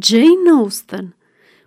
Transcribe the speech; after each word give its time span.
Jane 0.00 0.50
Austen 0.58 1.16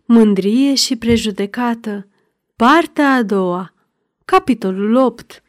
Mândrie 0.06 0.76
și 0.76 0.96
prejudecată 0.96 2.08
Partea 2.56 3.14
a 3.14 3.24
doua 3.24 3.74
Capitolul 4.26 4.96
8 4.96 5.44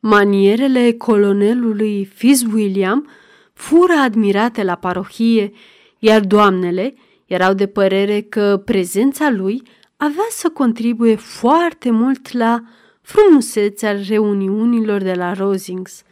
Manierele 0.00 0.92
colonelului 0.92 2.04
Fitzwilliam 2.04 3.08
fură 3.52 3.92
admirate 3.92 4.62
la 4.62 4.74
parohie, 4.74 5.52
iar 5.98 6.20
doamnele 6.20 6.94
erau 7.26 7.54
de 7.54 7.66
părere 7.66 8.20
că 8.20 8.62
prezența 8.64 9.30
lui 9.30 9.62
avea 9.96 10.26
să 10.30 10.48
contribuie 10.48 11.14
foarte 11.14 11.90
mult 11.90 12.32
la 12.32 12.62
frumusețea 13.00 14.02
reuniunilor 14.08 15.02
de 15.02 15.12
la 15.12 15.32
Rosings. 15.32 16.02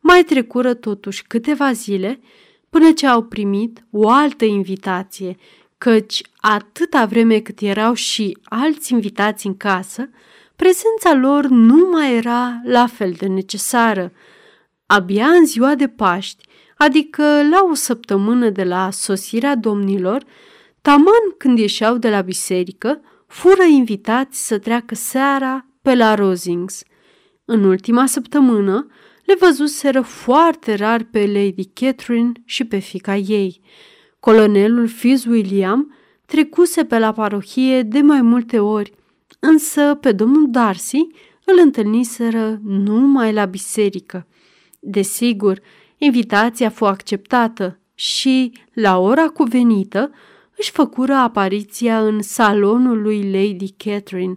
Mai 0.00 0.22
trecură 0.22 0.74
totuși 0.74 1.26
câteva 1.26 1.72
zile 1.72 2.20
până 2.70 2.92
ce 2.92 3.06
au 3.06 3.22
primit 3.22 3.84
o 3.90 4.08
altă 4.08 4.44
invitație, 4.44 5.36
căci 5.78 6.22
atâta 6.36 7.04
vreme 7.04 7.38
cât 7.38 7.60
erau 7.60 7.94
și 7.94 8.38
alți 8.44 8.92
invitați 8.92 9.46
în 9.46 9.56
casă, 9.56 10.10
prezența 10.56 11.14
lor 11.14 11.46
nu 11.46 11.88
mai 11.90 12.16
era 12.16 12.60
la 12.64 12.86
fel 12.86 13.12
de 13.18 13.26
necesară. 13.26 14.12
Abia 14.86 15.26
în 15.26 15.46
ziua 15.46 15.74
de 15.74 15.88
Paști, 15.88 16.44
adică 16.76 17.22
la 17.22 17.66
o 17.70 17.74
săptămână 17.74 18.50
de 18.50 18.64
la 18.64 18.90
sosirea 18.90 19.56
domnilor, 19.56 20.24
taman 20.82 21.34
când 21.38 21.58
ieșeau 21.58 21.96
de 21.96 22.10
la 22.10 22.20
biserică, 22.20 23.00
fură 23.26 23.62
invitați 23.62 24.46
să 24.46 24.58
treacă 24.58 24.94
seara 24.94 25.66
pe 25.82 25.94
la 25.94 26.14
Rosings. 26.14 26.82
În 27.44 27.64
ultima 27.64 28.06
săptămână, 28.06 28.86
le 29.28 29.36
văzuseră 29.40 30.00
foarte 30.00 30.74
rar 30.74 31.02
pe 31.10 31.26
Lady 31.26 31.64
Catherine 31.64 32.32
și 32.44 32.64
pe 32.64 32.78
fica 32.78 33.16
ei. 33.16 33.60
Colonelul 34.20 34.86
Fitzwilliam 34.86 35.94
trecuse 36.26 36.84
pe 36.84 36.98
la 36.98 37.12
parohie 37.12 37.82
de 37.82 38.00
mai 38.00 38.22
multe 38.22 38.58
ori, 38.58 38.92
însă 39.38 39.94
pe 39.94 40.12
domnul 40.12 40.46
Darcy 40.50 41.06
îl 41.44 41.58
întâlniseră 41.62 42.60
numai 42.64 43.32
la 43.32 43.44
biserică. 43.44 44.26
Desigur, 44.78 45.60
invitația 45.96 46.68
fu 46.68 46.84
acceptată 46.84 47.78
și, 47.94 48.52
la 48.72 48.98
ora 48.98 49.26
cuvenită, 49.28 50.10
își 50.56 50.70
făcură 50.70 51.14
apariția 51.14 52.06
în 52.06 52.22
salonul 52.22 53.02
lui 53.02 53.30
Lady 53.30 53.74
Catherine. 53.76 54.34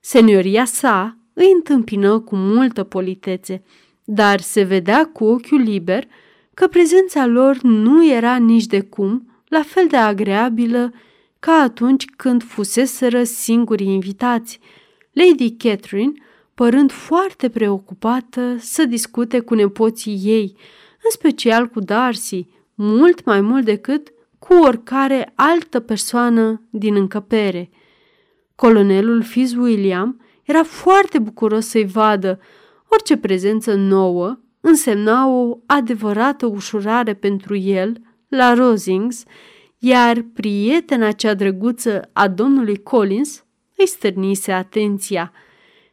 Senioria 0.00 0.64
sa 0.64 1.18
îi 1.32 1.52
întâmpină 1.54 2.18
cu 2.18 2.36
multă 2.36 2.82
politețe– 2.82 3.62
dar 4.04 4.40
se 4.40 4.62
vedea 4.62 5.06
cu 5.12 5.24
ochiul 5.24 5.60
liber 5.60 6.06
că 6.54 6.66
prezența 6.66 7.26
lor 7.26 7.58
nu 7.62 8.06
era 8.10 8.36
nici 8.36 8.66
de 8.66 8.80
cum 8.80 9.28
la 9.48 9.62
fel 9.62 9.86
de 9.86 9.96
agreabilă 9.96 10.92
ca 11.38 11.52
atunci 11.52 12.04
când 12.16 12.42
fuseseră 12.42 13.24
singurii 13.24 13.92
invitați. 13.92 14.60
Lady 15.12 15.50
Catherine, 15.50 16.12
părând 16.54 16.92
foarte 16.92 17.48
preocupată 17.48 18.56
să 18.58 18.84
discute 18.84 19.40
cu 19.40 19.54
nepoții 19.54 20.20
ei, 20.22 20.56
în 21.04 21.10
special 21.10 21.66
cu 21.66 21.80
Darcy, 21.80 22.46
mult 22.74 23.24
mai 23.24 23.40
mult 23.40 23.64
decât 23.64 24.12
cu 24.38 24.54
oricare 24.54 25.32
altă 25.34 25.80
persoană 25.80 26.62
din 26.70 26.94
încăpere. 26.94 27.70
Colonelul 28.54 29.22
Fitzwilliam 29.22 30.20
era 30.42 30.62
foarte 30.62 31.18
bucuros 31.18 31.66
să-i 31.66 31.86
vadă, 31.86 32.40
Orice 32.94 33.16
prezență 33.16 33.74
nouă 33.74 34.38
însemna 34.60 35.28
o 35.28 35.58
adevărată 35.66 36.46
ușurare 36.46 37.14
pentru 37.14 37.56
el 37.56 38.00
la 38.28 38.54
Rosings, 38.54 39.22
iar 39.78 40.24
prietena 40.34 41.12
cea 41.12 41.34
drăguță 41.34 42.10
a 42.12 42.28
domnului 42.28 42.82
Collins 42.82 43.44
îi 43.76 43.86
stârnise 43.86 44.52
atenția. 44.52 45.32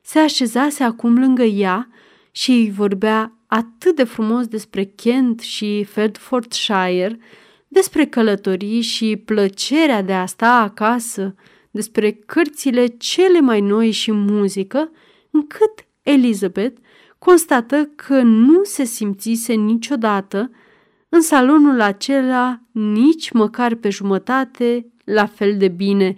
Se 0.02 0.20
așezase 0.20 0.84
acum 0.84 1.20
lângă 1.20 1.44
ea 1.44 1.90
și 2.32 2.52
îi 2.52 2.72
vorbea 2.72 3.38
atât 3.48 3.96
de 3.96 4.04
frumos 4.04 4.48
despre 4.48 4.84
Kent 4.84 5.40
și 5.40 5.84
Ferdfordshire, 5.84 7.20
despre 7.68 8.06
călătorii 8.06 8.82
și 8.82 9.22
plăcerea 9.26 10.02
de 10.02 10.14
a 10.14 10.26
sta 10.26 10.52
acasă, 10.52 11.36
despre 11.72 12.12
cărțile 12.12 12.88
cele 12.88 13.40
mai 13.40 13.62
noi 13.62 13.92
și 13.92 14.12
muzică, 14.12 14.92
încât 15.32 15.72
Elizabeth 16.02 16.80
constată 17.26 17.90
că 17.96 18.22
nu 18.22 18.64
se 18.64 18.84
simțise 18.84 19.54
niciodată 19.54 20.52
în 21.10 21.22
salonul 21.22 21.82
acela 21.82 22.62
nici 22.72 23.32
măcar 23.32 23.76
pe 23.76 23.90
jumătate 23.90 24.92
la 25.04 25.26
fel 25.26 25.58
de 25.58 25.68
bine. 25.68 26.16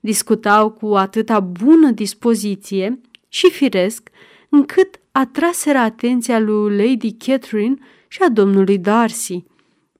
Discutau 0.00 0.70
cu 0.70 0.86
atâta 0.86 1.40
bună 1.40 1.90
dispoziție 1.90 3.00
și 3.28 3.50
firesc 3.50 4.08
încât 4.48 5.00
atraseră 5.12 5.78
atenția 5.78 6.38
lui 6.38 6.76
Lady 6.76 7.12
Catherine 7.12 7.74
și 8.08 8.22
a 8.22 8.28
domnului 8.28 8.78
Darcy. 8.78 9.44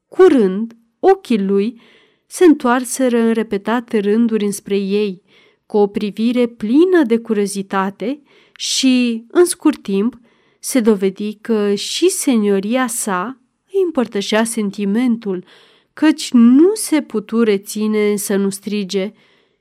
Curând, 0.08 0.76
ochii 0.98 1.42
lui 1.42 1.80
se 2.26 2.44
întoarseră 2.44 3.18
în 3.18 3.32
repetate 3.32 3.98
rânduri 3.98 4.44
înspre 4.44 4.76
ei, 4.76 5.22
cu 5.66 5.76
o 5.76 5.86
privire 5.86 6.46
plină 6.46 7.02
de 7.06 7.18
curiozitate 7.18 8.22
și, 8.56 9.24
în 9.30 9.44
scurt 9.44 9.82
timp, 9.82 10.20
se 10.64 10.80
dovedi 10.80 11.34
că 11.34 11.74
și 11.74 12.08
senioria 12.08 12.86
sa 12.86 13.38
îi 13.72 13.82
împărtășea 13.84 14.44
sentimentul, 14.44 15.44
căci 15.92 16.32
nu 16.32 16.74
se 16.74 17.02
putu 17.02 17.42
reține 17.42 18.16
să 18.16 18.36
nu 18.36 18.50
strige 18.50 19.12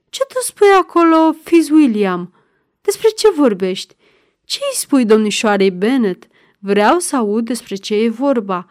Ce 0.10 0.22
tu 0.28 0.40
spui 0.42 0.68
acolo, 0.80 1.36
William? 1.72 2.34
Despre 2.82 3.10
ce 3.10 3.32
vorbești? 3.36 3.96
Ce 4.46 4.60
îi 4.62 4.78
spui 4.78 5.06
domnișoarei 5.06 5.72
Bennet? 5.72 6.28
Vreau 6.60 7.00
să 7.00 7.16
aud 7.16 7.46
despre 7.46 7.76
ce 7.76 7.96
e 7.96 8.10
vorba. 8.10 8.70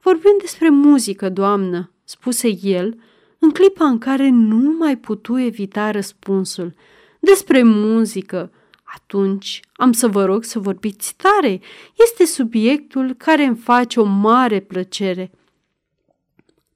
Vorbim 0.00 0.36
despre 0.40 0.68
muzică, 0.68 1.28
doamnă, 1.28 1.92
spuse 2.04 2.58
el, 2.62 2.98
în 3.38 3.50
clipa 3.50 3.84
în 3.84 3.98
care 3.98 4.28
nu 4.28 4.76
mai 4.78 4.96
putu 4.96 5.38
evita 5.38 5.90
răspunsul. 5.90 6.74
Despre 7.20 7.62
muzică, 7.62 8.52
atunci 8.94 9.60
am 9.72 9.92
să 9.92 10.08
vă 10.08 10.24
rog 10.24 10.44
să 10.44 10.58
vorbiți 10.58 11.14
tare. 11.16 11.60
Este 11.96 12.24
subiectul 12.24 13.14
care 13.14 13.44
îmi 13.44 13.56
face 13.56 14.00
o 14.00 14.04
mare 14.04 14.60
plăcere. 14.60 15.30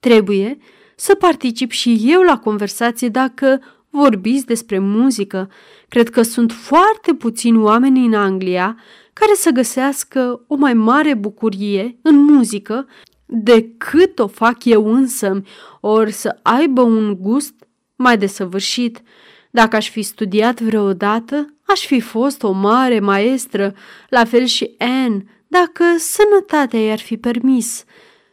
Trebuie 0.00 0.59
să 0.97 1.15
particip 1.15 1.71
și 1.71 2.00
eu 2.04 2.22
la 2.22 2.38
conversație 2.38 3.09
dacă 3.09 3.60
vorbiți 3.91 4.47
despre 4.47 4.78
muzică. 4.78 5.50
Cred 5.88 6.10
că 6.10 6.22
sunt 6.22 6.53
foarte 6.53 7.15
puțini 7.15 7.59
oameni 7.59 8.06
în 8.06 8.15
Anglia 8.15 8.77
care 9.12 9.33
să 9.34 9.50
găsească 9.50 10.44
o 10.47 10.54
mai 10.54 10.75
mare 10.75 11.15
bucurie 11.15 11.98
în 12.03 12.16
muzică 12.25 12.87
decât 13.27 14.19
o 14.19 14.27
fac 14.27 14.65
eu 14.65 14.93
însă, 14.93 15.43
ori 15.81 16.12
să 16.12 16.38
aibă 16.43 16.81
un 16.81 17.16
gust 17.21 17.54
mai 17.97 18.19
desăvârșit. 18.19 19.03
Dacă 19.50 19.77
aș 19.77 19.91
fi 19.91 20.03
studiat 20.03 20.60
vreodată, 20.60 21.56
aș 21.66 21.87
fi 21.87 22.00
fost 22.00 22.43
o 22.43 22.50
mare 22.50 23.00
maestră, 23.00 23.75
la 24.09 24.25
fel 24.25 24.44
și 24.44 24.75
Anne, 24.78 25.25
dacă 25.47 25.84
sănătatea 25.99 26.81
i-ar 26.81 26.99
fi 26.99 27.16
permis. 27.16 27.84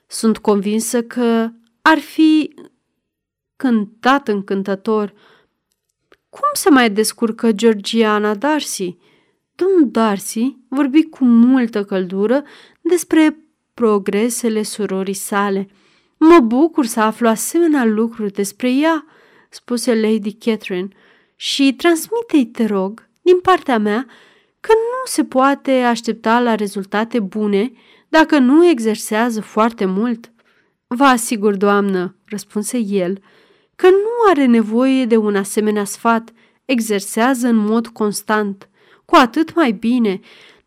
Sunt 0.07 0.37
convinsă 0.37 1.03
că 1.03 1.49
ar 1.81 1.99
fi 1.99 2.53
cântat 3.55 4.27
încântător. 4.27 5.13
Cum 6.29 6.49
se 6.53 6.69
mai 6.69 6.89
descurcă 6.89 7.51
Georgiana 7.51 8.35
Darcy? 8.35 8.97
Domnul 9.55 9.89
Darcy 9.91 10.57
vorbi 10.67 11.03
cu 11.03 11.25
multă 11.25 11.83
căldură 11.83 12.43
despre 12.81 13.37
progresele 13.73 14.63
surorii 14.63 15.13
sale. 15.13 15.67
Mă 16.17 16.39
bucur 16.39 16.85
să 16.85 16.99
aflu 16.99 17.27
asemenea 17.27 17.85
lucruri 17.85 18.31
despre 18.31 18.71
ea, 18.73 19.05
spuse 19.49 19.95
Lady 19.99 20.33
Catherine 20.33 20.87
și 21.35 21.73
transmite-i, 21.73 22.45
te 22.45 22.65
rog, 22.65 23.09
din 23.23 23.39
partea 23.39 23.77
mea, 23.77 24.05
că 24.59 24.71
nu 24.73 25.05
se 25.05 25.23
poate 25.23 25.71
aștepta 25.71 26.39
la 26.39 26.55
rezultate 26.55 27.19
bune 27.19 27.71
dacă 28.09 28.37
nu 28.37 28.67
exersează 28.67 29.41
foarte 29.41 29.85
mult. 29.85 30.31
Vă 30.87 31.03
asigur, 31.03 31.55
doamnă, 31.55 32.15
răspunse 32.25 32.77
el, 32.77 33.19
că 33.75 33.89
nu 33.89 34.29
are 34.29 34.45
nevoie 34.45 35.05
de 35.05 35.17
un 35.17 35.35
asemenea 35.35 35.83
sfat, 35.83 36.31
exersează 36.65 37.47
în 37.47 37.55
mod 37.55 37.87
constant, 37.87 38.69
cu 39.05 39.15
atât 39.15 39.55
mai 39.55 39.71
bine, 39.71 40.19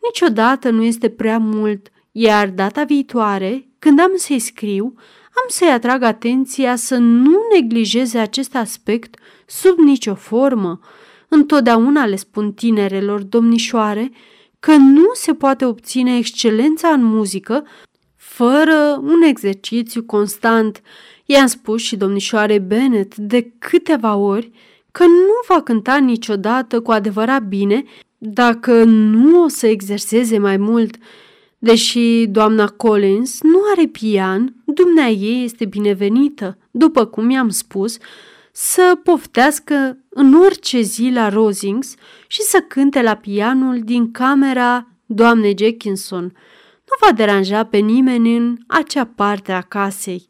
niciodată 0.02 0.70
nu 0.70 0.82
este 0.82 1.08
prea 1.10 1.38
mult, 1.38 1.88
iar 2.12 2.48
data 2.48 2.84
viitoare, 2.84 3.68
când 3.78 4.00
am 4.00 4.12
să-i 4.14 4.38
scriu, 4.38 4.94
am 5.36 5.44
să-i 5.48 5.68
atrag 5.68 6.02
atenția 6.02 6.76
să 6.76 6.96
nu 6.96 7.38
neglijeze 7.54 8.18
acest 8.18 8.54
aspect 8.54 9.18
sub 9.46 9.78
nicio 9.78 10.14
formă. 10.14 10.80
Întotdeauna 11.28 12.06
le 12.06 12.16
spun 12.16 12.52
tinerelor 12.52 13.22
domnișoare 13.22 14.10
că 14.58 14.76
nu 14.76 15.10
se 15.12 15.34
poate 15.34 15.64
obține 15.64 16.16
excelența 16.16 16.88
în 16.88 17.04
muzică 17.04 17.64
fără 18.16 19.00
un 19.02 19.22
exercițiu 19.22 20.02
constant, 20.02 20.82
I-am 21.26 21.46
spus 21.46 21.82
și 21.82 21.96
domnișoare 21.96 22.58
Bennet 22.58 23.16
de 23.16 23.52
câteva 23.58 24.16
ori 24.16 24.50
că 24.92 25.04
nu 25.04 25.54
va 25.54 25.62
cânta 25.62 25.96
niciodată 25.96 26.80
cu 26.80 26.90
adevărat 26.90 27.42
bine 27.42 27.84
dacă 28.18 28.84
nu 28.84 29.42
o 29.42 29.48
să 29.48 29.66
exerseze 29.66 30.38
mai 30.38 30.56
mult. 30.56 30.96
Deși 31.58 32.26
doamna 32.26 32.66
Collins 32.66 33.38
nu 33.42 33.60
are 33.72 33.86
pian, 33.86 34.54
dumnea 34.64 35.08
ei 35.08 35.44
este 35.44 35.64
binevenită, 35.64 36.58
după 36.70 37.04
cum 37.04 37.30
i-am 37.30 37.48
spus, 37.48 37.96
să 38.58 38.98
poftească 39.02 39.98
în 40.08 40.34
orice 40.34 40.80
zi 40.80 41.10
la 41.12 41.28
Rosings 41.28 41.94
și 42.26 42.42
să 42.42 42.64
cânte 42.68 43.02
la 43.02 43.14
pianul 43.14 43.80
din 43.80 44.10
camera 44.10 44.88
doamnei 45.06 45.54
Jackinson. 45.58 46.22
Nu 46.84 47.06
va 47.06 47.12
deranja 47.12 47.64
pe 47.64 47.76
nimeni 47.76 48.36
în 48.36 48.56
acea 48.66 49.04
parte 49.04 49.52
a 49.52 49.60
casei. 49.60 50.28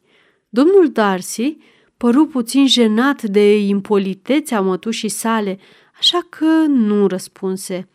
Domnul 0.49 0.89
Darcy 0.91 1.57
păru 1.97 2.25
puțin 2.25 2.67
jenat 2.67 3.21
de 3.21 3.57
impolitețea 3.57 4.61
mătușii 4.61 5.09
sale, 5.09 5.59
așa 5.99 6.19
că 6.29 6.65
nu 6.67 7.07
răspunse. 7.07 7.89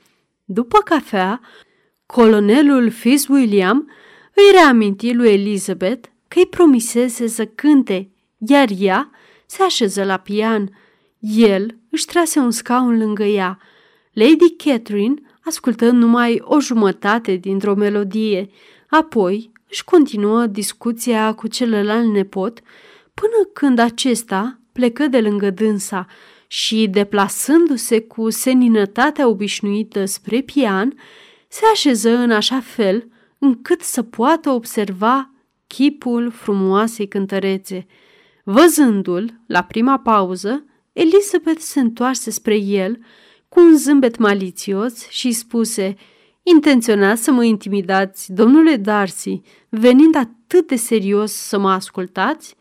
După 0.44 0.78
cafea, 0.78 1.40
colonelul 2.06 2.90
Fitzwilliam 2.90 3.90
îi 4.34 4.52
reaminti 4.52 5.12
lui 5.12 5.28
Elizabeth 5.28 6.08
că 6.28 6.38
îi 6.38 6.46
promisese 6.46 7.26
să 7.26 7.46
cânte, 7.46 8.10
iar 8.38 8.68
ea 8.78 9.10
se 9.52 9.62
așeză 9.62 10.04
la 10.04 10.16
pian. 10.16 10.78
El 11.18 11.78
își 11.90 12.04
trase 12.04 12.38
un 12.38 12.50
scaun 12.50 12.98
lângă 12.98 13.24
ea. 13.24 13.58
Lady 14.12 14.56
Catherine 14.56 15.14
ascultă 15.44 15.90
numai 15.90 16.40
o 16.44 16.60
jumătate 16.60 17.34
dintr-o 17.34 17.74
melodie, 17.74 18.50
apoi 18.88 19.52
își 19.68 19.84
continuă 19.84 20.46
discuția 20.46 21.34
cu 21.34 21.46
celălalt 21.46 22.06
nepot, 22.12 22.60
până 23.14 23.50
când 23.52 23.78
acesta 23.78 24.60
plecă 24.72 25.06
de 25.06 25.20
lângă 25.20 25.50
dânsa 25.50 26.06
și, 26.46 26.88
deplasându-se 26.90 28.00
cu 28.00 28.30
seninătatea 28.30 29.28
obișnuită 29.28 30.04
spre 30.04 30.40
pian, 30.40 30.94
se 31.48 31.62
așeză 31.72 32.10
în 32.16 32.30
așa 32.30 32.60
fel 32.60 33.08
încât 33.38 33.80
să 33.80 34.02
poată 34.02 34.50
observa 34.50 35.30
chipul 35.66 36.30
frumoasei 36.30 37.08
cântărețe. 37.08 37.86
Văzându-l, 38.42 39.40
la 39.46 39.62
prima 39.62 39.98
pauză, 39.98 40.64
Elizabeth 40.92 41.60
se 41.60 41.80
întoarse 41.80 42.30
spre 42.30 42.56
el 42.56 42.98
cu 43.48 43.60
un 43.60 43.76
zâmbet 43.76 44.18
malițios 44.18 45.08
și 45.08 45.32
spuse 45.32 45.96
Intenționați 46.42 47.22
să 47.22 47.30
mă 47.30 47.44
intimidați, 47.44 48.32
domnule 48.32 48.76
Darcy, 48.76 49.40
venind 49.68 50.14
atât 50.14 50.66
de 50.66 50.76
serios 50.76 51.32
să 51.32 51.58
mă 51.58 51.70
ascultați? 51.70 52.56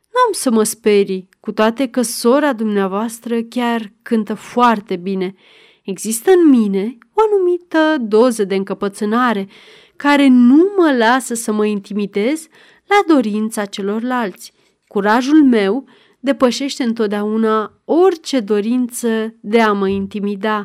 Nu 0.00 0.20
am 0.26 0.32
să 0.32 0.50
mă 0.50 0.62
sperii, 0.62 1.28
cu 1.40 1.52
toate 1.52 1.86
că 1.86 2.02
sora 2.02 2.52
dumneavoastră 2.52 3.42
chiar 3.42 3.92
cântă 4.02 4.34
foarte 4.34 4.96
bine. 4.96 5.34
Există 5.82 6.30
în 6.30 6.48
mine 6.48 6.98
o 7.12 7.22
anumită 7.32 7.96
doză 8.00 8.44
de 8.44 8.54
încăpățânare 8.54 9.48
care 9.96 10.26
nu 10.28 10.72
mă 10.76 10.94
lasă 10.98 11.34
să 11.34 11.52
mă 11.52 11.66
intimidez 11.66 12.46
la 12.86 13.14
dorința 13.14 13.64
celorlalți. 13.64 14.52
Curajul 14.92 15.44
meu 15.44 15.84
depășește 16.20 16.82
întotdeauna 16.82 17.72
orice 17.84 18.40
dorință 18.40 19.34
de 19.40 19.60
a 19.60 19.72
mă 19.72 19.88
intimida. 19.88 20.56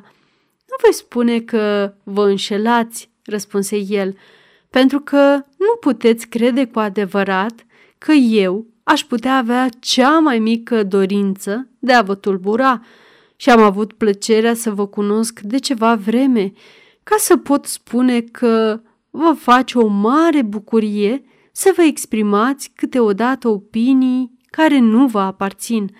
Nu 0.68 0.76
voi 0.82 0.94
spune 0.94 1.40
că 1.40 1.94
vă 2.04 2.28
înșelați, 2.28 3.10
răspunse 3.24 3.78
el, 3.78 4.16
pentru 4.70 5.00
că 5.00 5.20
nu 5.58 5.76
puteți 5.80 6.28
crede 6.28 6.66
cu 6.66 6.80
adevărat 6.80 7.66
că 7.98 8.12
eu 8.12 8.66
aș 8.84 9.04
putea 9.04 9.38
avea 9.38 9.70
cea 9.80 10.20
mai 10.20 10.40
mică 10.40 10.84
dorință 10.84 11.68
de 11.80 11.94
a 11.94 12.02
vă 12.02 12.16
tulbura 12.16 12.82
și 13.36 13.50
am 13.50 13.62
avut 13.62 13.94
plăcerea 13.94 14.54
să 14.54 14.72
vă 14.72 14.88
cunosc 14.88 15.40
de 15.40 15.58
ceva 15.58 15.96
vreme, 15.96 16.54
ca 17.04 17.16
să 17.18 17.38
pot 17.38 17.66
spune 17.66 18.22
că 18.22 18.82
vă 19.10 19.36
face 19.38 19.78
o 19.78 19.88
mare 19.88 20.42
bucurie 20.42 21.24
să 21.58 21.74
vă 21.76 21.82
exprimați 21.82 22.72
câteodată 22.76 23.48
opinii 23.48 24.38
care 24.50 24.80
nu 24.80 25.08
vă 25.08 25.20
aparțin. 25.20 25.96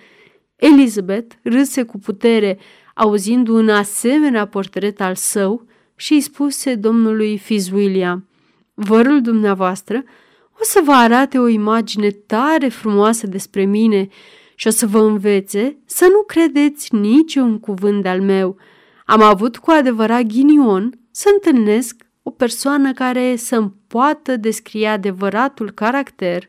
Elizabeth 0.56 1.34
râse 1.42 1.82
cu 1.82 1.98
putere, 1.98 2.58
auzind 2.94 3.48
un 3.48 3.68
asemenea 3.68 4.46
portret 4.46 5.00
al 5.00 5.14
său 5.14 5.66
și 5.94 6.12
îi 6.12 6.20
spuse 6.20 6.74
domnului 6.74 7.38
Fitzwilliam, 7.38 8.28
Vărul 8.74 9.20
dumneavoastră 9.20 10.04
o 10.52 10.62
să 10.62 10.80
vă 10.84 10.92
arate 10.92 11.38
o 11.38 11.48
imagine 11.48 12.10
tare 12.10 12.68
frumoasă 12.68 13.26
despre 13.26 13.64
mine 13.64 14.08
și 14.54 14.66
o 14.66 14.70
să 14.70 14.86
vă 14.86 14.98
învețe 14.98 15.78
să 15.84 16.06
nu 16.10 16.22
credeți 16.22 16.94
niciun 16.94 17.58
cuvânt 17.58 18.02
de-al 18.02 18.20
meu. 18.20 18.56
Am 19.04 19.22
avut 19.22 19.56
cu 19.56 19.70
adevărat 19.70 20.22
ghinion 20.22 20.98
să 21.10 21.28
întâlnesc 21.32 22.05
o 22.28 22.30
persoană 22.30 22.92
care 22.92 23.36
să-mi 23.36 23.72
poată 23.86 24.36
descrie 24.36 24.88
adevăratul 24.88 25.70
caracter 25.70 26.48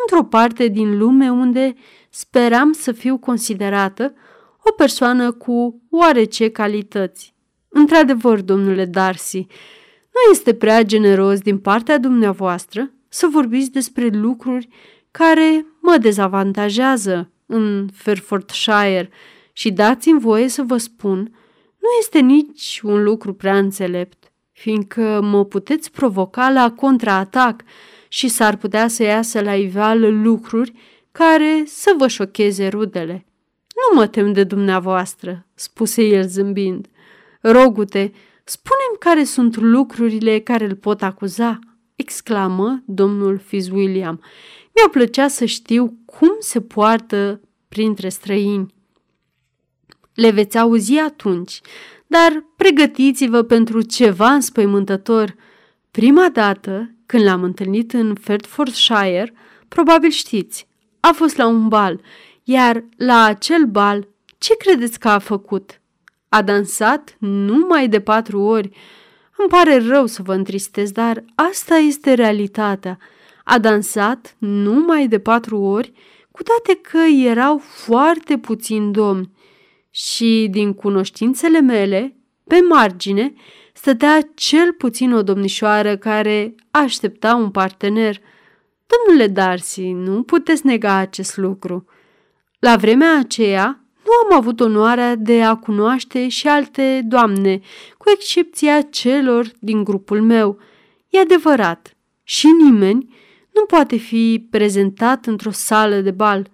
într-o 0.00 0.24
parte 0.24 0.66
din 0.66 0.98
lume 0.98 1.30
unde 1.30 1.74
speram 2.10 2.72
să 2.72 2.92
fiu 2.92 3.18
considerată 3.18 4.14
o 4.64 4.72
persoană 4.72 5.32
cu 5.32 5.82
oarece 5.90 6.50
calități. 6.50 7.34
Într-adevăr, 7.68 8.40
domnule 8.40 8.84
Darcy, 8.84 9.46
nu 10.12 10.30
este 10.30 10.54
prea 10.54 10.82
generos 10.82 11.40
din 11.40 11.58
partea 11.58 11.98
dumneavoastră 11.98 12.92
să 13.08 13.26
vorbiți 13.30 13.70
despre 13.70 14.08
lucruri 14.12 14.68
care 15.10 15.66
mă 15.80 15.96
dezavantajează 16.00 17.30
în 17.46 17.88
Fairfordshire 17.92 19.10
și 19.52 19.72
dați-mi 19.72 20.20
voie 20.20 20.48
să 20.48 20.62
vă 20.62 20.76
spun, 20.76 21.18
nu 21.78 21.88
este 22.00 22.18
nici 22.18 22.80
un 22.84 23.02
lucru 23.02 23.34
prea 23.34 23.58
înțelept, 23.58 24.29
fiindcă 24.60 25.20
mă 25.22 25.44
puteți 25.44 25.90
provoca 25.90 26.50
la 26.50 26.72
contraatac 26.72 27.62
și 28.08 28.28
s-ar 28.28 28.56
putea 28.56 28.88
să 28.88 29.02
iasă 29.02 29.40
la 29.40 29.54
iveală 29.54 30.08
lucruri 30.08 30.72
care 31.12 31.62
să 31.66 31.94
vă 31.98 32.06
șocheze 32.06 32.68
rudele. 32.68 33.26
Nu 33.74 33.98
mă 33.98 34.06
tem 34.06 34.32
de 34.32 34.44
dumneavoastră, 34.44 35.46
spuse 35.54 36.02
el 36.02 36.26
zâmbind. 36.26 36.86
Rogute, 37.40 38.12
spunem 38.44 38.96
care 38.98 39.24
sunt 39.24 39.56
lucrurile 39.56 40.38
care 40.38 40.64
îl 40.64 40.74
pot 40.74 41.02
acuza, 41.02 41.58
exclamă 41.96 42.82
domnul 42.86 43.38
Fitzwilliam. 43.38 44.20
Mi-a 44.74 44.88
plăcea 44.90 45.28
să 45.28 45.44
știu 45.44 45.98
cum 46.04 46.36
se 46.38 46.60
poartă 46.60 47.40
printre 47.68 48.08
străini. 48.08 48.74
Le 50.14 50.30
veți 50.30 50.58
auzi 50.58 50.98
atunci, 50.98 51.60
dar 52.10 52.44
pregătiți-vă 52.56 53.42
pentru 53.42 53.80
ceva 53.82 54.30
înspăimântător. 54.30 55.34
Prima 55.90 56.28
dată, 56.32 56.94
când 57.06 57.24
l-am 57.24 57.42
întâlnit 57.42 57.92
în 57.92 58.14
Fertfordshire, 58.14 59.32
probabil 59.68 60.10
știți, 60.10 60.66
a 61.00 61.10
fost 61.12 61.36
la 61.36 61.46
un 61.46 61.68
bal, 61.68 62.00
iar 62.42 62.84
la 62.96 63.22
acel 63.24 63.64
bal, 63.64 64.08
ce 64.38 64.56
credeți 64.56 64.98
că 64.98 65.08
a 65.08 65.18
făcut? 65.18 65.80
A 66.28 66.42
dansat 66.42 67.16
numai 67.18 67.88
de 67.88 68.00
patru 68.00 68.40
ori, 68.40 68.70
îmi 69.36 69.48
pare 69.48 69.78
rău 69.78 70.06
să 70.06 70.22
vă 70.22 70.34
întristez, 70.34 70.90
dar 70.90 71.24
asta 71.34 71.74
este 71.74 72.14
realitatea. 72.14 72.98
A 73.44 73.58
dansat 73.58 74.36
numai 74.38 75.08
de 75.08 75.18
patru 75.18 75.60
ori, 75.60 75.92
cu 76.30 76.42
toate 76.42 76.80
că 76.82 76.98
erau 76.98 77.58
foarte 77.58 78.38
puțini 78.38 78.92
domni. 78.92 79.30
Și 79.90 80.48
din 80.50 80.72
cunoștințele 80.72 81.60
mele, 81.60 82.16
pe 82.46 82.60
margine, 82.68 83.32
stătea 83.72 84.30
cel 84.34 84.72
puțin 84.72 85.12
o 85.12 85.22
domnișoară 85.22 85.96
care 85.96 86.54
aștepta 86.70 87.34
un 87.34 87.50
partener. 87.50 88.20
Domnule 88.86 89.26
Darcy, 89.26 89.92
nu 89.92 90.22
puteți 90.22 90.66
nega 90.66 90.94
acest 90.94 91.36
lucru. 91.36 91.84
La 92.58 92.76
vremea 92.76 93.18
aceea, 93.18 93.84
nu 94.04 94.10
am 94.30 94.38
avut 94.38 94.60
onoarea 94.60 95.14
de 95.14 95.42
a 95.42 95.56
cunoaște 95.56 96.28
și 96.28 96.48
alte 96.48 97.00
doamne, 97.04 97.60
cu 97.98 98.10
excepția 98.14 98.82
celor 98.82 99.50
din 99.58 99.84
grupul 99.84 100.22
meu. 100.22 100.58
E 101.08 101.18
adevărat, 101.18 101.96
și 102.22 102.46
nimeni 102.62 103.14
nu 103.54 103.64
poate 103.64 103.96
fi 103.96 104.46
prezentat 104.50 105.26
într-o 105.26 105.50
sală 105.50 106.00
de 106.00 106.10
bal. 106.10 106.50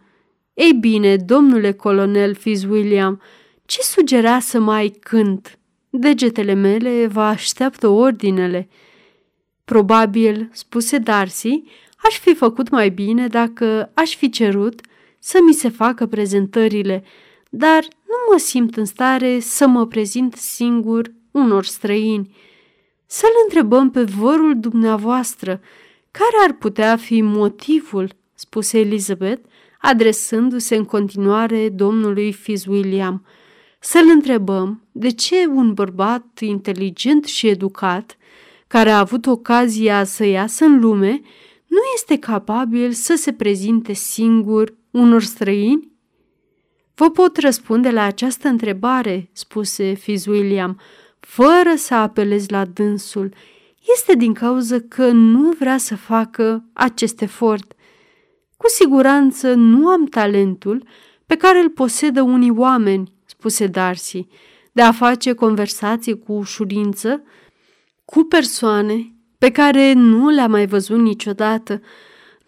Ei 0.57 0.73
bine, 0.73 1.17
domnule 1.17 1.73
colonel 1.73 2.35
Fitzwilliam, 2.35 3.21
ce 3.65 3.81
sugera 3.81 4.39
să 4.39 4.61
mai 4.61 4.89
cânt? 5.01 5.59
Degetele 5.91 6.53
mele 6.53 7.07
vă 7.07 7.21
așteaptă 7.21 7.89
ordinele. 7.89 8.69
Probabil, 9.65 10.49
spuse 10.53 10.99
Darcy, 10.99 11.63
aș 11.97 12.19
fi 12.19 12.35
făcut 12.35 12.69
mai 12.71 12.91
bine 12.91 13.27
dacă 13.27 13.91
aș 13.95 14.17
fi 14.17 14.31
cerut 14.31 14.81
să 15.19 15.39
mi 15.47 15.53
se 15.53 15.69
facă 15.69 16.07
prezentările, 16.07 17.05
dar 17.51 17.83
nu 17.83 18.33
mă 18.33 18.39
simt 18.39 18.77
în 18.77 18.85
stare 18.85 19.41
să 19.41 19.67
mă 19.67 19.87
prezint 19.87 20.35
singur 20.35 21.13
unor 21.31 21.65
străini. 21.65 22.35
Să-l 23.07 23.33
întrebăm 23.45 23.91
pe 23.91 24.03
vărul 24.03 24.61
dumneavoastră 24.61 25.61
care 26.11 26.45
ar 26.47 26.53
putea 26.53 26.97
fi 26.97 27.21
motivul, 27.21 28.11
spuse 28.35 28.79
Elizabeth, 28.79 29.45
adresându-se 29.87 30.77
în 30.77 30.85
continuare 30.85 31.69
domnului 31.69 32.33
Fitzwilliam. 32.33 33.25
Să-l 33.81 34.09
întrebăm 34.15 34.89
de 34.93 35.11
ce 35.11 35.47
un 35.47 35.73
bărbat 35.75 36.39
inteligent 36.41 37.25
și 37.25 37.49
educat, 37.49 38.17
care 38.67 38.91
a 38.91 38.99
avut 38.99 39.27
ocazia 39.27 40.05
să 40.05 40.25
iasă 40.25 40.65
în 40.65 40.81
lume, 40.81 41.21
nu 41.67 41.79
este 41.95 42.19
capabil 42.19 42.93
să 42.93 43.15
se 43.15 43.33
prezinte 43.33 43.93
singur 43.93 44.77
unor 44.91 45.23
străini? 45.23 45.93
Vă 46.95 47.11
pot 47.11 47.37
răspunde 47.37 47.91
la 47.91 48.03
această 48.03 48.49
întrebare, 48.49 49.29
spuse 49.33 49.93
Fitzwilliam, 49.93 50.81
fără 51.21 51.75
să 51.77 51.95
apelez 51.95 52.49
la 52.49 52.65
dânsul. 52.65 53.35
Este 53.95 54.15
din 54.15 54.33
cauza 54.33 54.77
că 54.89 55.07
nu 55.11 55.51
vrea 55.59 55.77
să 55.77 55.97
facă 55.97 56.65
acest 56.73 57.21
efort. 57.21 57.75
Cu 58.57 58.69
siguranță 58.69 59.55
nu 59.55 59.89
am 59.89 60.05
talentul 60.05 60.87
pe 61.27 61.37
care 61.37 61.59
îl 61.61 61.71
posedă 61.71 62.23
unii 62.23 62.51
oameni, 62.51 63.13
spuse 63.25 63.67
Darcy, 63.67 64.27
de 64.73 64.83
a 64.83 64.93
face 64.93 65.33
conversații 65.33 66.19
cu 66.19 66.33
ușurință 66.33 67.23
cu 68.05 68.23
persoane 68.23 69.15
pe 69.39 69.51
care 69.51 69.93
nu 69.93 70.29
le-am 70.29 70.51
mai 70.51 70.67
văzut 70.67 70.99
niciodată. 70.99 71.73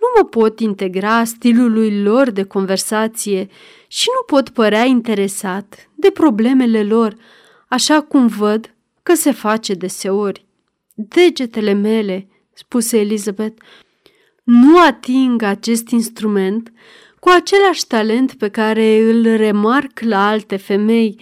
Nu 0.01 0.07
mă 0.17 0.25
pot 0.25 0.61
integra 0.61 1.25
stilului 1.25 2.03
lor 2.03 2.31
de 2.31 2.43
conversație 2.43 3.49
și 3.87 4.09
nu 4.15 4.37
pot 4.37 4.49
părea 4.49 4.85
interesat 4.85 5.91
de 5.95 6.11
problemele 6.11 6.83
lor, 6.83 7.17
așa 7.69 8.01
cum 8.01 8.27
văd 8.27 8.75
că 9.03 9.15
se 9.15 9.33
face 9.33 9.75
deseori. 9.75 10.47
Degetele 10.95 11.73
mele, 11.73 12.29
spuse 12.53 12.99
Elizabeth, 12.99 13.63
nu 14.49 14.79
ating 14.79 15.43
acest 15.43 15.89
instrument 15.89 16.73
cu 17.21 17.29
același 17.29 17.87
talent 17.87 18.35
pe 18.35 18.49
care 18.49 19.01
îl 19.01 19.37
remarc 19.37 20.01
la 20.01 20.29
alte 20.29 20.57
femei. 20.57 21.21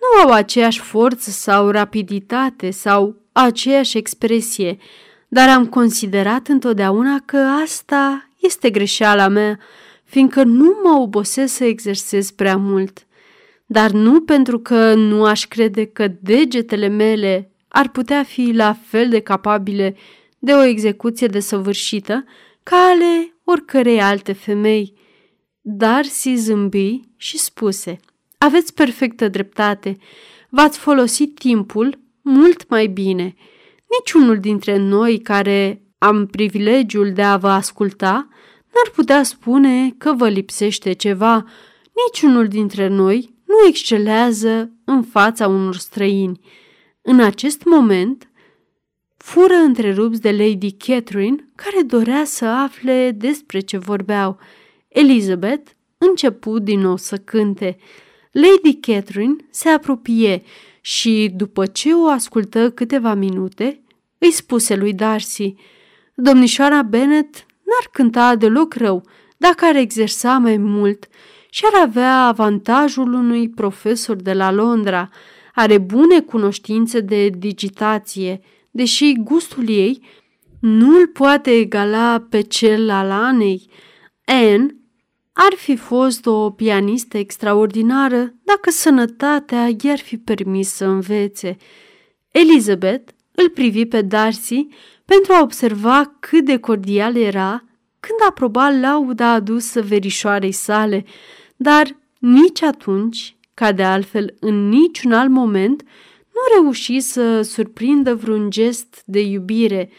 Nu 0.00 0.22
au 0.22 0.32
aceeași 0.32 0.80
forță 0.80 1.30
sau 1.30 1.70
rapiditate 1.70 2.70
sau 2.70 3.16
aceeași 3.32 3.96
expresie, 3.96 4.78
dar 5.28 5.48
am 5.48 5.66
considerat 5.66 6.48
întotdeauna 6.48 7.22
că 7.24 7.36
asta 7.36 8.28
este 8.40 8.70
greșeala 8.70 9.28
mea, 9.28 9.58
fiindcă 10.04 10.42
nu 10.42 10.80
mă 10.82 11.00
obosesc 11.00 11.54
să 11.54 11.64
exersez 11.64 12.30
prea 12.30 12.56
mult. 12.56 13.06
Dar 13.66 13.90
nu 13.90 14.20
pentru 14.20 14.58
că 14.58 14.94
nu 14.94 15.24
aș 15.24 15.46
crede 15.46 15.84
că 15.84 16.08
degetele 16.20 16.88
mele 16.88 17.50
ar 17.68 17.88
putea 17.88 18.22
fi 18.22 18.52
la 18.54 18.76
fel 18.86 19.08
de 19.08 19.20
capabile 19.20 19.96
de 20.38 20.52
o 20.52 20.62
execuție 20.62 21.26
desăvârșită 21.26 22.24
ca 22.68 22.76
ale 22.76 23.34
oricărei 23.44 24.00
alte 24.00 24.32
femei. 24.32 24.94
Darcy 25.60 26.34
zâmbi 26.34 27.00
și 27.16 27.38
spuse, 27.38 27.98
aveți 28.38 28.74
perfectă 28.74 29.28
dreptate, 29.28 29.96
v-ați 30.48 30.78
folosit 30.78 31.38
timpul 31.38 31.98
mult 32.22 32.68
mai 32.68 32.86
bine. 32.86 33.34
Niciunul 33.98 34.38
dintre 34.38 34.76
noi 34.76 35.18
care 35.18 35.82
am 35.98 36.26
privilegiul 36.26 37.12
de 37.12 37.22
a 37.22 37.36
vă 37.36 37.48
asculta 37.48 38.28
n-ar 38.72 38.92
putea 38.94 39.22
spune 39.22 39.94
că 39.98 40.12
vă 40.12 40.28
lipsește 40.28 40.92
ceva. 40.92 41.44
Niciunul 42.06 42.48
dintre 42.48 42.88
noi 42.88 43.34
nu 43.44 43.66
excelează 43.68 44.70
în 44.84 45.02
fața 45.02 45.46
unor 45.46 45.76
străini. 45.76 46.40
În 47.02 47.20
acest 47.20 47.64
moment, 47.64 48.27
fură 49.18 49.54
întrerupți 49.54 50.20
de 50.20 50.30
Lady 50.30 50.72
Catherine, 50.72 51.48
care 51.54 51.82
dorea 51.82 52.24
să 52.24 52.44
afle 52.44 53.10
despre 53.10 53.60
ce 53.60 53.78
vorbeau. 53.78 54.38
Elizabeth 54.88 55.70
început 55.98 56.62
din 56.62 56.80
nou 56.80 56.96
să 56.96 57.16
cânte. 57.16 57.76
Lady 58.32 58.74
Catherine 58.80 59.36
se 59.50 59.68
apropie 59.68 60.42
și, 60.80 61.32
după 61.36 61.66
ce 61.66 61.92
o 61.92 62.06
ascultă 62.08 62.70
câteva 62.70 63.14
minute, 63.14 63.82
îi 64.18 64.30
spuse 64.30 64.76
lui 64.76 64.92
Darcy, 64.92 65.54
Domnișoara 66.14 66.82
Bennet 66.82 67.34
n-ar 67.36 67.88
cânta 67.92 68.36
deloc 68.36 68.74
rău 68.74 69.02
dacă 69.36 69.64
ar 69.64 69.76
exersa 69.76 70.38
mai 70.38 70.56
mult 70.56 71.08
și 71.50 71.64
ar 71.72 71.82
avea 71.82 72.26
avantajul 72.26 73.12
unui 73.12 73.48
profesor 73.48 74.16
de 74.16 74.32
la 74.32 74.50
Londra. 74.50 75.08
Are 75.54 75.78
bune 75.78 76.20
cunoștințe 76.20 77.00
de 77.00 77.28
digitație, 77.28 78.40
deși 78.78 79.12
gustul 79.22 79.68
ei 79.68 80.02
nu 80.60 80.96
îl 80.98 81.06
poate 81.06 81.50
egala 81.50 82.26
pe 82.30 82.40
cel 82.40 82.90
al 82.90 83.10
Anei. 83.10 83.70
Anne 84.24 84.76
ar 85.32 85.52
fi 85.56 85.76
fost 85.76 86.26
o 86.26 86.50
pianistă 86.50 87.18
extraordinară 87.18 88.34
dacă 88.44 88.70
sănătatea 88.70 89.70
i-ar 89.82 89.98
fi 89.98 90.16
permis 90.16 90.68
să 90.68 90.84
învețe. 90.84 91.56
Elizabeth 92.30 93.12
îl 93.32 93.48
privi 93.48 93.86
pe 93.86 94.02
Darcy 94.02 94.66
pentru 95.04 95.32
a 95.32 95.42
observa 95.42 96.16
cât 96.20 96.44
de 96.44 96.58
cordial 96.58 97.16
era 97.16 97.64
când 98.00 98.18
aproba 98.28 98.68
lauda 98.68 99.32
adusă 99.32 99.82
verișoarei 99.82 100.52
sale, 100.52 101.04
dar 101.56 101.96
nici 102.18 102.62
atunci, 102.62 103.36
ca 103.54 103.72
de 103.72 103.82
altfel 103.82 104.34
în 104.40 104.68
niciun 104.68 105.12
alt 105.12 105.30
moment, 105.30 105.82
nu 106.38 106.62
reuși 106.62 107.00
să 107.00 107.42
surprindă 107.42 108.14
vreun 108.14 108.50
gest 108.50 109.02
de 109.04 109.20
iubire, 109.20 109.90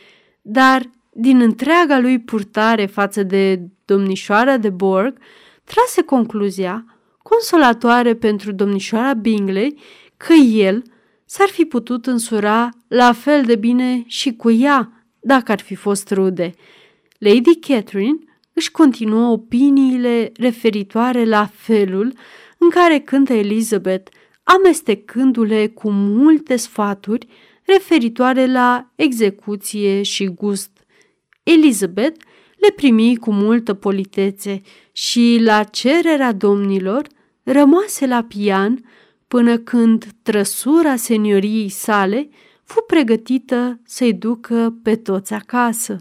dar 0.41 0.89
din 1.12 1.41
întreaga 1.41 2.00
lui 2.00 2.19
purtare 2.19 2.86
față 2.86 3.24
de 3.24 3.62
domnișoara 3.86 4.58
de 4.58 4.69
Borg, 4.69 5.17
trase 5.63 6.01
concluzia, 6.01 6.86
consolatoare 7.24 8.15
pentru 8.15 8.51
domnișoara 8.51 9.13
Bingley, 9.13 9.79
că 10.17 10.34
el 10.34 10.84
s-ar 11.25 11.48
fi 11.48 11.65
putut 11.65 12.08
însura 12.08 12.69
la 12.88 13.13
fel 13.13 13.43
de 13.43 13.55
bine 13.55 14.03
și 14.05 14.34
cu 14.34 14.51
ea, 14.51 15.05
dacă 15.19 15.51
ar 15.51 15.60
fi 15.60 15.75
fost 15.75 16.12
rude. 16.12 16.53
Lady 17.17 17.60
Catherine 17.60 18.17
își 18.53 18.72
continuă 18.72 19.31
opiniile 19.31 20.31
referitoare 20.36 21.25
la 21.25 21.50
felul 21.53 22.13
în 22.58 22.69
care 22.69 23.00
cântă 23.00 23.34
Elizabeth, 23.34 24.12
amestecându-le 24.56 25.68
cu 25.68 25.91
multe 25.91 26.56
sfaturi 26.56 27.27
referitoare 27.65 28.51
la 28.51 28.91
execuție 28.96 30.01
și 30.01 30.25
gust. 30.25 30.72
Elizabeth 31.44 32.24
le 32.58 32.72
primi 32.75 33.15
cu 33.15 33.32
multă 33.32 33.74
politețe 33.74 34.62
și, 34.91 35.39
la 35.41 35.63
cererea 35.63 36.32
domnilor, 36.32 37.08
rămase 37.44 38.08
la 38.08 38.24
pian 38.24 38.86
până 39.27 39.58
când 39.58 40.06
trăsura 40.22 40.96
senioriei 40.96 41.70
sale 41.70 42.29
fu 42.63 42.84
pregătită 42.88 43.79
să-i 43.86 44.13
ducă 44.13 44.79
pe 44.84 44.96
toți 44.96 45.34
acasă. 45.34 45.98